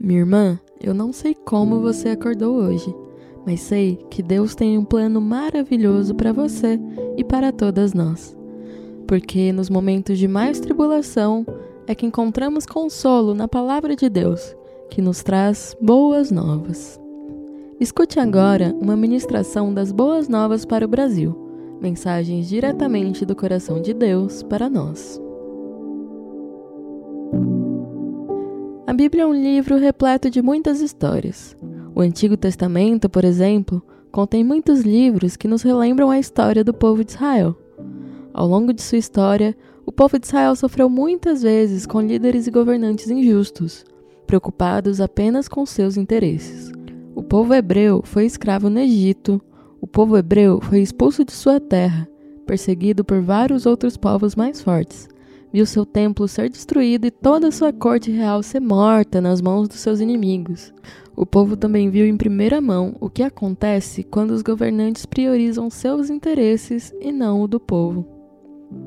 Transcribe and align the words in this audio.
Minha 0.00 0.20
irmã, 0.20 0.60
eu 0.80 0.94
não 0.94 1.12
sei 1.12 1.34
como 1.34 1.80
você 1.80 2.10
acordou 2.10 2.54
hoje, 2.54 2.94
mas 3.44 3.60
sei 3.60 3.98
que 4.08 4.22
Deus 4.22 4.54
tem 4.54 4.78
um 4.78 4.84
plano 4.84 5.20
maravilhoso 5.20 6.14
para 6.14 6.32
você 6.32 6.78
e 7.16 7.24
para 7.24 7.50
todas 7.50 7.92
nós. 7.92 8.36
Porque 9.08 9.50
nos 9.52 9.68
momentos 9.68 10.16
de 10.16 10.28
mais 10.28 10.60
tribulação 10.60 11.44
é 11.84 11.96
que 11.96 12.06
encontramos 12.06 12.64
consolo 12.64 13.34
na 13.34 13.48
palavra 13.48 13.96
de 13.96 14.08
Deus, 14.08 14.54
que 14.88 15.02
nos 15.02 15.24
traz 15.24 15.76
boas 15.80 16.30
novas. 16.30 17.00
Escute 17.80 18.20
agora 18.20 18.72
uma 18.80 18.96
ministração 18.96 19.74
das 19.74 19.90
boas 19.90 20.28
novas 20.28 20.64
para 20.64 20.84
o 20.84 20.88
Brasil, 20.88 21.36
mensagens 21.80 22.48
diretamente 22.48 23.26
do 23.26 23.34
coração 23.34 23.82
de 23.82 23.92
Deus 23.92 24.44
para 24.44 24.70
nós. 24.70 25.20
Bíblia 28.98 29.22
é 29.22 29.26
um 29.28 29.32
livro 29.32 29.76
repleto 29.76 30.28
de 30.28 30.42
muitas 30.42 30.80
histórias. 30.80 31.56
O 31.94 32.00
Antigo 32.00 32.36
Testamento, 32.36 33.08
por 33.08 33.24
exemplo, 33.24 33.80
contém 34.10 34.42
muitos 34.42 34.80
livros 34.80 35.36
que 35.36 35.46
nos 35.46 35.62
relembram 35.62 36.10
a 36.10 36.18
história 36.18 36.64
do 36.64 36.74
povo 36.74 37.04
de 37.04 37.12
Israel. 37.12 37.56
Ao 38.34 38.44
longo 38.44 38.72
de 38.72 38.82
sua 38.82 38.98
história, 38.98 39.56
o 39.86 39.92
povo 39.92 40.18
de 40.18 40.26
Israel 40.26 40.56
sofreu 40.56 40.90
muitas 40.90 41.42
vezes 41.42 41.86
com 41.86 42.00
líderes 42.00 42.48
e 42.48 42.50
governantes 42.50 43.08
injustos, 43.08 43.84
preocupados 44.26 45.00
apenas 45.00 45.46
com 45.46 45.64
seus 45.64 45.96
interesses. 45.96 46.72
O 47.14 47.22
povo 47.22 47.54
hebreu 47.54 48.02
foi 48.02 48.26
escravo 48.26 48.68
no 48.68 48.80
Egito, 48.80 49.40
o 49.80 49.86
povo 49.86 50.18
hebreu 50.18 50.60
foi 50.60 50.80
expulso 50.80 51.24
de 51.24 51.30
sua 51.30 51.60
terra, 51.60 52.08
perseguido 52.44 53.04
por 53.04 53.22
vários 53.22 53.64
outros 53.64 53.96
povos 53.96 54.34
mais 54.34 54.60
fortes, 54.60 55.08
viu 55.52 55.66
seu 55.66 55.84
templo 55.86 56.28
ser 56.28 56.48
destruído 56.48 57.06
e 57.06 57.10
toda 57.10 57.50
sua 57.50 57.72
corte 57.72 58.10
real 58.10 58.42
ser 58.42 58.60
morta 58.60 59.20
nas 59.20 59.40
mãos 59.40 59.68
dos 59.68 59.80
seus 59.80 60.00
inimigos. 60.00 60.72
O 61.16 61.26
povo 61.26 61.56
também 61.56 61.90
viu 61.90 62.06
em 62.06 62.16
primeira 62.16 62.60
mão 62.60 62.94
o 63.00 63.10
que 63.10 63.22
acontece 63.22 64.04
quando 64.04 64.30
os 64.30 64.42
governantes 64.42 65.04
priorizam 65.04 65.68
seus 65.68 66.10
interesses 66.10 66.94
e 67.00 67.10
não 67.10 67.42
o 67.42 67.48
do 67.48 67.58
povo. 67.58 68.06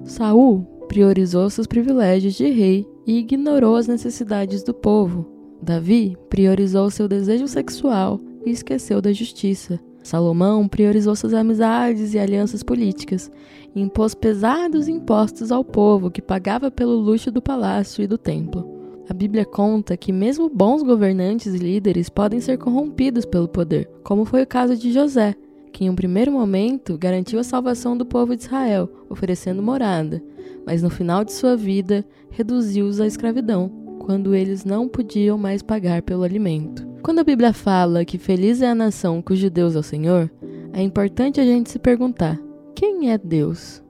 Saul 0.05 0.61
priorizou 0.87 1.49
seus 1.49 1.67
privilégios 1.67 2.35
de 2.35 2.49
rei 2.49 2.87
e 3.05 3.17
ignorou 3.17 3.75
as 3.75 3.87
necessidades 3.87 4.63
do 4.63 4.73
povo. 4.73 5.25
Davi 5.61 6.17
priorizou 6.29 6.89
seu 6.89 7.07
desejo 7.07 7.47
sexual 7.47 8.19
e 8.45 8.51
esqueceu 8.51 9.01
da 9.01 9.11
justiça. 9.11 9.79
Salomão 10.03 10.67
priorizou 10.67 11.15
suas 11.15 11.33
amizades 11.33 12.13
e 12.13 12.19
alianças 12.19 12.63
políticas 12.63 13.31
e 13.75 13.81
impôs 13.81 14.15
pesados 14.15 14.87
impostos 14.87 15.51
ao 15.51 15.63
povo 15.63 16.09
que 16.09 16.21
pagava 16.21 16.71
pelo 16.71 16.95
luxo 16.95 17.31
do 17.31 17.41
palácio 17.41 18.03
e 18.03 18.07
do 18.07 18.17
templo. 18.17 18.81
A 19.09 19.13
Bíblia 19.13 19.45
conta 19.45 19.97
que 19.97 20.11
mesmo 20.11 20.49
bons 20.49 20.83
governantes 20.83 21.53
e 21.53 21.57
líderes 21.57 22.09
podem 22.09 22.39
ser 22.39 22.57
corrompidos 22.57 23.25
pelo 23.25 23.47
poder, 23.47 23.89
como 24.03 24.25
foi 24.25 24.43
o 24.43 24.47
caso 24.47 24.75
de 24.75 24.91
José, 24.91 25.35
que 25.71 25.85
em 25.85 25.89
um 25.89 25.95
primeiro 25.95 26.31
momento 26.31 26.97
garantiu 26.97 27.39
a 27.39 27.43
salvação 27.43 27.97
do 27.97 28.05
povo 28.05 28.35
de 28.35 28.43
Israel, 28.43 28.89
oferecendo 29.09 29.61
morada, 29.61 30.21
mas 30.65 30.81
no 30.81 30.89
final 30.89 31.23
de 31.23 31.33
sua 31.33 31.55
vida 31.55 32.05
reduziu-os 32.29 32.99
à 32.99 33.07
escravidão, 33.07 33.69
quando 33.99 34.33
eles 34.33 34.65
não 34.65 34.87
podiam 34.87 35.37
mais 35.37 35.61
pagar 35.61 36.01
pelo 36.01 36.23
alimento. 36.23 36.90
Quando 37.03 37.19
a 37.19 37.23
Bíblia 37.23 37.51
fala 37.51 38.05
que 38.05 38.19
feliz 38.19 38.61
é 38.61 38.69
a 38.69 38.75
nação 38.75 39.23
cujo 39.23 39.49
Deus 39.49 39.75
é 39.75 39.79
o 39.79 39.83
Senhor, 39.83 40.29
é 40.71 40.83
importante 40.83 41.39
a 41.39 41.43
gente 41.43 41.71
se 41.71 41.79
perguntar: 41.79 42.39
quem 42.75 43.11
é 43.11 43.17
Deus? 43.17 43.81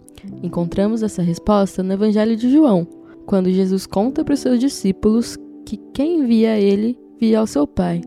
Encontramos 0.41 1.03
essa 1.03 1.21
resposta 1.21 1.83
no 1.83 1.91
Evangelho 1.91 2.37
de 2.37 2.49
João, 2.49 2.87
quando 3.25 3.51
Jesus 3.51 3.85
conta 3.85 4.23
para 4.23 4.33
os 4.33 4.39
seus 4.39 4.59
discípulos 4.59 5.37
que 5.65 5.77
quem 5.93 6.25
via 6.25 6.57
ele 6.57 6.97
via 7.19 7.39
ao 7.39 7.47
seu 7.47 7.67
Pai. 7.67 8.01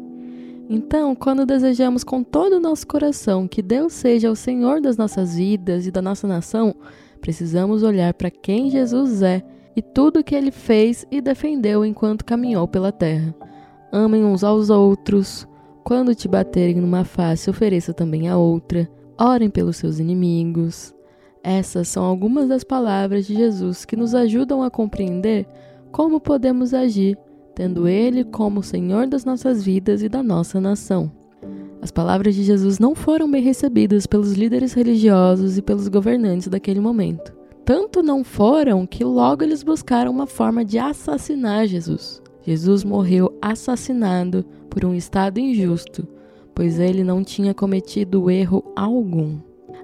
Então, 0.70 1.14
quando 1.14 1.44
desejamos 1.44 2.02
com 2.02 2.22
todo 2.22 2.54
o 2.54 2.60
nosso 2.60 2.86
coração 2.86 3.46
que 3.46 3.60
Deus 3.60 3.92
seja 3.92 4.30
o 4.30 4.36
Senhor 4.36 4.80
das 4.80 4.96
nossas 4.96 5.36
vidas 5.36 5.86
e 5.86 5.90
da 5.90 6.00
nossa 6.00 6.26
nação, 6.26 6.74
precisamos 7.20 7.82
olhar 7.82 8.14
para 8.14 8.30
quem 8.30 8.70
Jesus 8.70 9.20
é 9.20 9.42
e 9.76 9.82
tudo 9.82 10.20
o 10.20 10.24
que 10.24 10.34
ele 10.34 10.50
fez 10.50 11.06
e 11.10 11.20
defendeu 11.20 11.84
enquanto 11.84 12.24
caminhou 12.24 12.66
pela 12.66 12.90
terra. 12.90 13.34
Amem 13.96 14.24
uns 14.24 14.42
aos 14.42 14.70
outros. 14.70 15.46
Quando 15.84 16.16
te 16.16 16.26
baterem 16.26 16.80
numa 16.80 17.04
face, 17.04 17.48
ofereça 17.48 17.94
também 17.94 18.28
a 18.28 18.36
outra. 18.36 18.90
Orem 19.16 19.48
pelos 19.48 19.76
seus 19.76 20.00
inimigos. 20.00 20.92
Essas 21.44 21.86
são 21.86 22.02
algumas 22.02 22.48
das 22.48 22.64
palavras 22.64 23.24
de 23.24 23.36
Jesus 23.36 23.84
que 23.84 23.94
nos 23.94 24.12
ajudam 24.12 24.64
a 24.64 24.70
compreender 24.70 25.46
como 25.92 26.18
podemos 26.18 26.74
agir, 26.74 27.16
tendo 27.54 27.86
Ele 27.86 28.24
como 28.24 28.64
Senhor 28.64 29.06
das 29.06 29.24
nossas 29.24 29.62
vidas 29.62 30.02
e 30.02 30.08
da 30.08 30.24
nossa 30.24 30.60
nação. 30.60 31.08
As 31.80 31.92
palavras 31.92 32.34
de 32.34 32.42
Jesus 32.42 32.80
não 32.80 32.96
foram 32.96 33.30
bem 33.30 33.44
recebidas 33.44 34.08
pelos 34.08 34.32
líderes 34.32 34.72
religiosos 34.72 35.56
e 35.56 35.62
pelos 35.62 35.86
governantes 35.86 36.48
daquele 36.48 36.80
momento. 36.80 37.32
Tanto 37.64 38.02
não 38.02 38.24
foram 38.24 38.88
que 38.88 39.04
logo 39.04 39.44
eles 39.44 39.62
buscaram 39.62 40.10
uma 40.10 40.26
forma 40.26 40.64
de 40.64 40.80
assassinar 40.80 41.68
Jesus. 41.68 42.23
Jesus 42.46 42.84
morreu 42.84 43.36
assassinado 43.40 44.44
por 44.68 44.84
um 44.84 44.94
Estado 44.94 45.40
injusto, 45.40 46.06
pois 46.54 46.78
ele 46.78 47.02
não 47.02 47.24
tinha 47.24 47.54
cometido 47.54 48.30
erro 48.30 48.62
algum. 48.76 49.38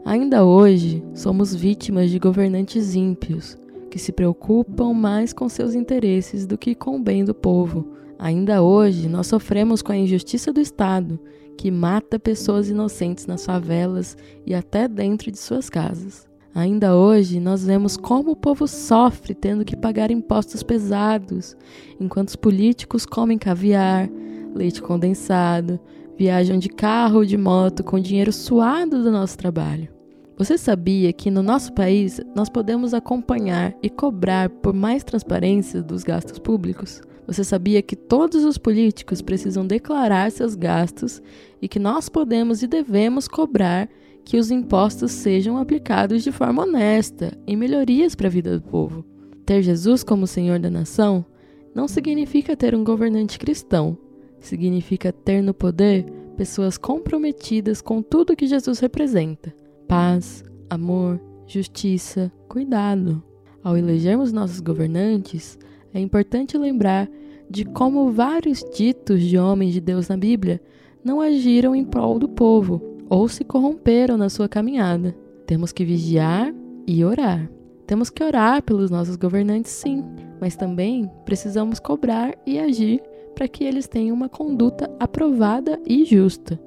Ainda 0.04 0.44
hoje, 0.44 1.03
somos 1.15 1.54
vítimas 1.54 2.10
de 2.10 2.19
governantes 2.19 2.94
ímpios, 2.94 3.59
que 3.91 3.98
se 3.98 4.12
preocupam 4.12 4.93
mais 4.93 5.32
com 5.32 5.48
seus 5.48 5.75
interesses 5.75 6.47
do 6.47 6.56
que 6.56 6.75
com 6.75 6.97
o 6.97 7.03
bem 7.03 7.25
do 7.25 7.34
povo. 7.34 7.88
Ainda 8.19 8.62
hoje, 8.62 9.09
nós 9.09 9.27
sofremos 9.27 9.82
com 9.82 9.92
a 9.92 9.97
injustiça 9.97 10.53
do 10.53 10.60
Estado, 10.60 11.19
que 11.56 11.71
mata 11.71 12.19
pessoas 12.19 12.69
inocentes 12.69 13.27
nas 13.27 13.44
favelas 13.44 14.16
e 14.47 14.54
até 14.54 14.87
dentro 14.87 15.31
de 15.31 15.38
suas 15.38 15.69
casas. 15.69 16.29
Ainda 16.55 16.97
hoje, 16.97 17.38
nós 17.38 17.65
vemos 17.65 17.97
como 17.97 18.33
o 18.33 18.37
povo 18.37 18.66
sofre 18.66 19.34
tendo 19.34 19.65
que 19.65 19.77
pagar 19.77 20.11
impostos 20.11 20.62
pesados, 20.62 21.56
enquanto 22.00 22.28
os 22.28 22.37
políticos 22.37 23.06
comem 23.06 23.38
caviar, 23.38 24.11
leite 24.55 24.83
condensado, 24.83 25.78
viajam 26.19 26.59
de 26.59 26.69
carro 26.69 27.19
ou 27.19 27.25
de 27.25 27.37
moto 27.37 27.84
com 27.84 28.00
dinheiro 28.00 28.33
suado 28.33 29.03
do 29.03 29.10
nosso 29.10 29.39
trabalho. 29.39 29.89
Você 30.37 30.56
sabia 30.59 31.12
que 31.12 31.31
no 31.31 31.43
nosso 31.43 31.72
país 31.72 32.21
nós 32.34 32.49
podemos 32.49 32.94
acompanhar 32.94 33.75
e 33.83 33.89
cobrar 33.89 34.49
por 34.49 34.75
mais 34.75 35.05
transparência 35.05 35.83
dos 35.83 36.03
gastos 36.03 36.39
públicos? 36.39 37.00
Você 37.27 37.44
sabia 37.44 37.81
que 37.81 37.94
todos 37.94 38.44
os 38.44 38.59
políticos 38.59 39.22
precisam 39.22 39.65
declarar 39.65 40.33
seus 40.33 40.56
gastos 40.56 41.22
e 41.62 41.69
que 41.69 41.78
nós 41.78 42.09
podemos 42.09 42.62
e 42.62 42.66
devemos 42.66 43.28
cobrar 43.28 43.89
que 44.30 44.36
os 44.36 44.48
impostos 44.48 45.10
sejam 45.10 45.58
aplicados 45.58 46.22
de 46.22 46.30
forma 46.30 46.62
honesta 46.62 47.36
e 47.48 47.56
melhorias 47.56 48.14
para 48.14 48.28
a 48.28 48.30
vida 48.30 48.56
do 48.56 48.62
povo. 48.62 49.04
Ter 49.44 49.60
Jesus 49.60 50.04
como 50.04 50.24
Senhor 50.24 50.60
da 50.60 50.70
nação 50.70 51.26
não 51.74 51.88
significa 51.88 52.56
ter 52.56 52.72
um 52.72 52.84
governante 52.84 53.41
cristão, 53.41 53.98
significa 54.38 55.12
ter 55.12 55.42
no 55.42 55.52
poder 55.52 56.04
pessoas 56.36 56.78
comprometidas 56.78 57.82
com 57.82 58.00
tudo 58.00 58.36
que 58.36 58.46
Jesus 58.46 58.78
representa: 58.78 59.52
paz, 59.88 60.44
amor, 60.70 61.20
justiça, 61.44 62.30
cuidado. 62.48 63.20
Ao 63.64 63.76
elegermos 63.76 64.32
nossos 64.32 64.60
governantes, 64.60 65.58
é 65.92 65.98
importante 65.98 66.56
lembrar 66.56 67.10
de 67.50 67.64
como 67.64 68.12
vários 68.12 68.62
ditos 68.76 69.22
de 69.22 69.36
homens 69.36 69.74
de 69.74 69.80
Deus 69.80 70.06
na 70.06 70.16
Bíblia 70.16 70.62
não 71.02 71.20
agiram 71.20 71.74
em 71.74 71.84
prol 71.84 72.16
do 72.16 72.28
povo, 72.28 72.90
ou 73.10 73.28
se 73.28 73.44
corromperam 73.44 74.16
na 74.16 74.31
sua 74.31 74.48
caminhada. 74.48 75.15
Temos 75.44 75.72
que 75.72 75.84
vigiar 75.84 76.54
e 76.87 77.04
orar. 77.04 77.50
Temos 77.87 78.09
que 78.09 78.22
orar 78.22 78.62
pelos 78.62 78.88
nossos 78.88 79.16
governantes, 79.16 79.72
sim, 79.72 80.04
mas 80.41 80.54
também 80.54 81.10
precisamos 81.25 81.81
cobrar 81.81 82.32
e 82.47 82.56
agir 82.60 83.03
para 83.34 83.48
que 83.48 83.65
eles 83.65 83.88
tenham 83.88 84.15
uma 84.15 84.28
conduta 84.28 84.89
aprovada 85.01 85.80
e 85.84 86.04
justa. 86.04 86.60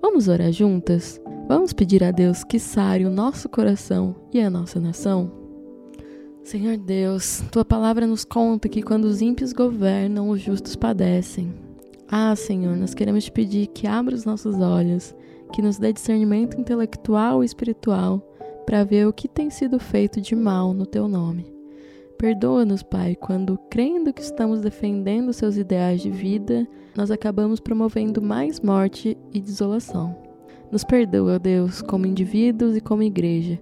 Vamos 0.00 0.28
orar 0.28 0.52
juntas? 0.52 1.20
Vamos 1.48 1.72
pedir 1.72 2.04
a 2.04 2.12
Deus 2.12 2.44
que 2.44 2.60
sare 2.60 3.04
o 3.04 3.10
nosso 3.10 3.48
coração 3.48 4.14
e 4.32 4.40
a 4.40 4.48
nossa 4.48 4.78
nação? 4.78 5.32
Senhor 6.44 6.76
Deus, 6.76 7.42
tua 7.50 7.64
palavra 7.64 8.06
nos 8.06 8.24
conta 8.24 8.68
que 8.68 8.82
quando 8.82 9.04
os 9.04 9.20
ímpios 9.20 9.52
governam, 9.52 10.30
os 10.30 10.40
justos 10.40 10.76
padecem. 10.76 11.52
Ah, 12.08 12.34
Senhor, 12.36 12.76
nós 12.76 12.94
queremos 12.94 13.24
te 13.24 13.32
pedir 13.32 13.66
que 13.66 13.86
abra 13.86 14.14
os 14.14 14.24
nossos 14.24 14.54
olhos 14.60 15.14
que 15.52 15.62
nos 15.62 15.78
dê 15.78 15.92
discernimento 15.92 16.60
intelectual 16.60 17.42
e 17.42 17.46
espiritual 17.46 18.22
para 18.66 18.84
ver 18.84 19.06
o 19.06 19.12
que 19.12 19.26
tem 19.26 19.50
sido 19.50 19.78
feito 19.78 20.20
de 20.20 20.36
mal 20.36 20.74
no 20.74 20.84
teu 20.84 21.08
nome. 21.08 21.52
Perdoa-nos, 22.18 22.82
Pai, 22.82 23.14
quando, 23.14 23.56
crendo 23.70 24.12
que 24.12 24.20
estamos 24.20 24.60
defendendo 24.60 25.32
seus 25.32 25.56
ideais 25.56 26.02
de 26.02 26.10
vida, 26.10 26.66
nós 26.96 27.10
acabamos 27.10 27.60
promovendo 27.60 28.20
mais 28.20 28.60
morte 28.60 29.16
e 29.32 29.40
desolação. 29.40 30.16
Nos 30.70 30.84
perdoa, 30.84 31.38
Deus, 31.38 31.80
como 31.80 32.06
indivíduos 32.06 32.76
e 32.76 32.80
como 32.80 33.02
igreja, 33.02 33.58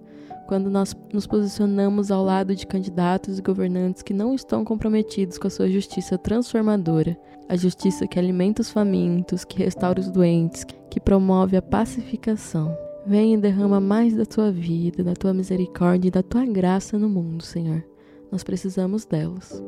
quando 0.46 0.70
nós 0.70 0.96
nos 1.12 1.26
posicionamos 1.26 2.10
ao 2.10 2.24
lado 2.24 2.54
de 2.54 2.66
candidatos 2.66 3.38
e 3.38 3.42
governantes 3.42 4.02
que 4.02 4.14
não 4.14 4.34
estão 4.34 4.64
comprometidos 4.64 5.38
com 5.38 5.46
a 5.46 5.50
sua 5.50 5.68
justiça 5.68 6.16
transformadora, 6.16 7.18
a 7.48 7.56
justiça 7.56 8.06
que 8.06 8.18
alimenta 8.18 8.62
os 8.62 8.70
famintos, 8.70 9.44
que 9.44 9.58
restaura 9.58 10.00
os 10.00 10.10
doentes, 10.10 10.64
que 10.90 11.00
promove 11.00 11.56
a 11.56 11.62
pacificação. 11.62 12.76
Vem 13.06 13.34
e 13.34 13.38
derrama 13.38 13.80
mais 13.80 14.16
da 14.16 14.24
tua 14.24 14.50
vida, 14.50 15.04
da 15.04 15.14
tua 15.14 15.32
misericórdia 15.32 16.08
e 16.08 16.10
da 16.10 16.22
tua 16.22 16.44
graça 16.44 16.98
no 16.98 17.08
mundo, 17.08 17.44
Senhor. 17.44 17.84
Nós 18.32 18.42
precisamos 18.42 19.04
delas. 19.04 19.62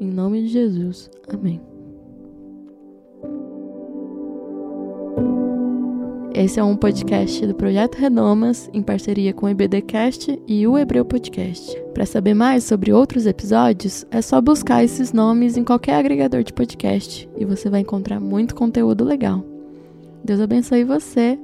Em 0.00 0.06
nome 0.06 0.42
de 0.42 0.48
Jesus. 0.48 1.10
Amém. 1.28 1.67
Esse 6.38 6.60
é 6.60 6.62
um 6.62 6.76
podcast 6.76 7.44
do 7.44 7.52
Projeto 7.52 7.96
Renomas, 7.96 8.70
em 8.72 8.80
parceria 8.80 9.34
com 9.34 9.46
o 9.46 9.48
EBDcast 9.48 10.40
e 10.46 10.68
o 10.68 10.78
Hebreu 10.78 11.04
Podcast. 11.04 11.76
Para 11.92 12.06
saber 12.06 12.32
mais 12.32 12.62
sobre 12.62 12.92
outros 12.92 13.26
episódios, 13.26 14.06
é 14.08 14.22
só 14.22 14.40
buscar 14.40 14.84
esses 14.84 15.12
nomes 15.12 15.56
em 15.56 15.64
qualquer 15.64 15.96
agregador 15.96 16.44
de 16.44 16.52
podcast 16.52 17.28
e 17.36 17.44
você 17.44 17.68
vai 17.68 17.80
encontrar 17.80 18.20
muito 18.20 18.54
conteúdo 18.54 19.02
legal. 19.02 19.44
Deus 20.22 20.40
abençoe 20.40 20.84
você 20.84 21.36